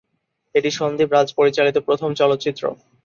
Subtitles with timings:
[0.55, 2.63] এটি সন্দীপ রাজ পরিচালিত প্রথম চলচ্চিত্র।